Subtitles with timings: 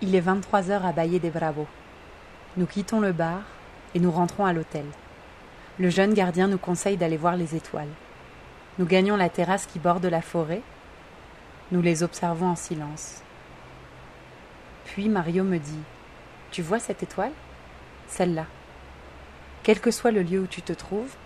[0.00, 1.66] Il est 23 heures à Baillet des Bravos.
[2.56, 3.40] Nous quittons le bar
[3.96, 4.84] et nous rentrons à l'hôtel.
[5.80, 7.90] Le jeune gardien nous conseille d'aller voir les étoiles.
[8.78, 10.62] Nous gagnons la terrasse qui borde la forêt.
[11.72, 13.22] Nous les observons en silence.
[14.84, 15.82] Puis Mario me dit
[16.52, 17.32] Tu vois cette étoile?
[18.06, 18.46] Celle-là.
[19.64, 21.16] Quel que soit le lieu où tu te trouves,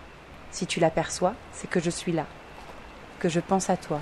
[0.49, 2.25] si tu l'aperçois, c'est que je suis là,
[3.19, 4.01] que je pense à toi,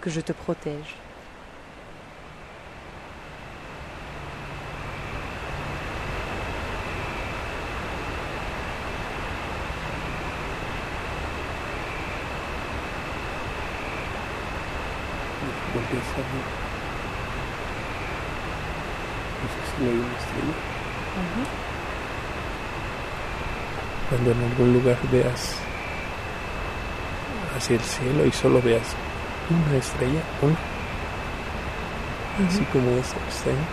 [0.00, 0.96] que je te protège.
[15.78, 15.84] No
[19.48, 20.56] sé si hay una estrella.
[24.08, 25.56] Cuando en algún lugar veas
[27.56, 28.94] hacia el cielo y solo veas
[29.50, 30.56] una estrella, una,
[32.48, 33.66] así como esa estrella,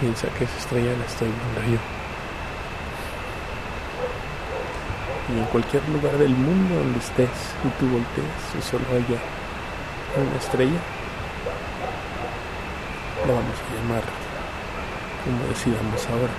[0.00, 2.05] piensa que esa estrella la estoy viendo yo.
[5.28, 9.18] Y en cualquier lugar del mundo donde estés y tú voltees y solo haya
[10.16, 10.80] una estrella,
[13.26, 14.02] la vamos a llamar
[15.24, 16.32] como decidamos ahora.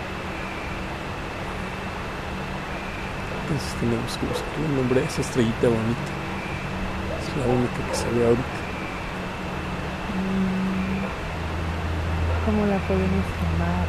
[3.42, 6.12] Entonces tenemos que buscar el nombre de esa estrellita bonita.
[7.20, 8.58] Es la única que se ve ahorita.
[12.46, 13.88] ¿Cómo la podemos llamar?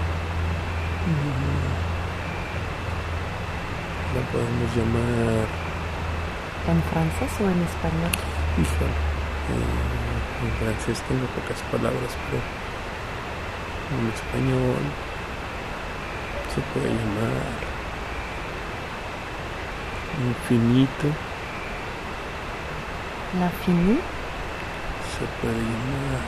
[4.14, 5.46] La podemos llamar,
[6.68, 8.12] ¿En francés o en español?
[8.60, 8.96] híjole,
[9.52, 12.42] eh, en francés tengo pocas palabras, pero
[14.00, 14.82] en español
[16.54, 17.68] se puede llamar
[20.28, 21.08] infinito,
[23.38, 23.98] La finie,
[25.12, 26.20] se puede llamar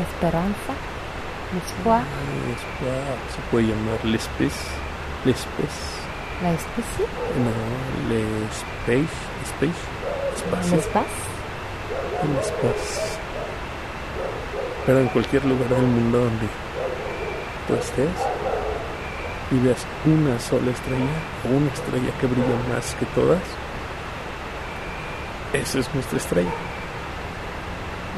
[0.00, 0.72] esperanza,
[1.54, 4.62] l'espoir, eh, espoir, se puede llamar l'espèce,
[5.24, 5.99] l'espèce,
[6.42, 7.06] la especie,
[7.36, 7.52] no,
[8.08, 9.82] l'espace, space,
[10.36, 10.76] espacio.
[10.76, 11.30] l'espace.
[12.22, 13.20] El espacio.
[14.86, 16.48] Pero en cualquier lugar del mundo donde
[17.68, 18.08] tú estés
[19.50, 23.42] y veas una sola estrella o una estrella que brilla más que todas,
[25.52, 26.52] esa es nuestra estrella.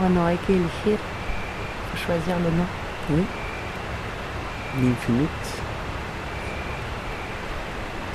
[0.01, 0.99] Bueno, hay que elegir,
[2.07, 2.67] choisir le nom.
[3.09, 3.27] ¿sí?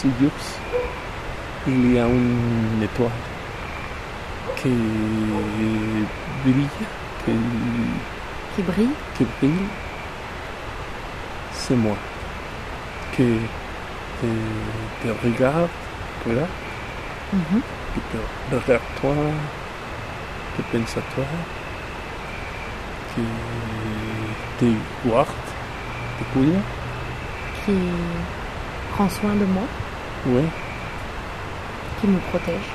[0.04, 3.10] Il y a une étoile
[4.56, 4.70] que
[6.46, 6.68] brille,
[8.56, 8.90] Qui brille.
[9.18, 9.68] que brille,
[11.54, 11.96] c'est moi.
[13.16, 13.24] Que
[14.22, 14.28] te,
[15.04, 15.70] te regarde,
[16.26, 16.50] regarde,
[17.34, 17.62] Mhm.
[17.94, 18.00] que
[18.52, 19.16] te regarde toi,
[20.56, 21.26] que pense à toi,
[23.16, 23.22] que
[24.60, 24.66] te
[25.06, 25.28] guarde,
[26.20, 26.60] te cuida,
[27.66, 27.74] Qui
[28.94, 29.64] prend soin de moi,
[30.26, 30.50] ouais,
[32.02, 32.68] qui me protège.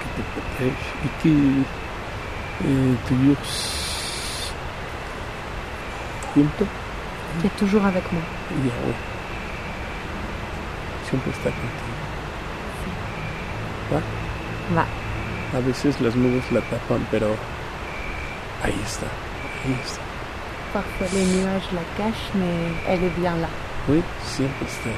[0.00, 1.62] que te protège et que
[2.64, 3.36] eh, toujours
[6.36, 6.66] junto
[7.40, 8.22] Qui est toujours avec moi.
[8.64, 8.96] y ahora
[11.08, 11.94] siempre está contigo.
[13.92, 14.00] ¿Va?
[14.76, 14.86] Va.
[15.58, 17.36] A veces las nubes la tapan, pero
[18.62, 19.06] ahí está,
[19.64, 20.00] ahí está.
[20.72, 23.48] Parfois les nuages la cachent, mais elle est bien là.
[23.88, 24.90] Oui, siempre está.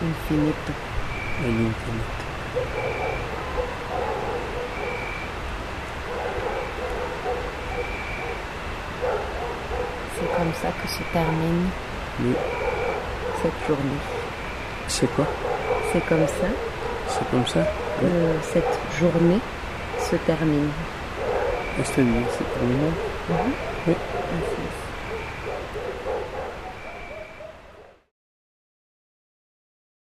[0.00, 0.72] Infinito.
[1.44, 2.24] El infinito.
[10.18, 11.68] C'est comme ça que se termine
[12.20, 12.34] Oui.
[13.42, 14.00] cette journée.
[14.88, 15.26] C'est quoi?
[15.92, 16.48] C'est comme ça
[17.08, 17.60] C'est comme ça?
[18.00, 18.06] que
[18.52, 19.40] cette journée
[19.98, 20.70] se termine.
[21.80, 22.88] Este día se terminó.
[23.28, 23.52] Mhm.
[23.86, 23.94] Oui.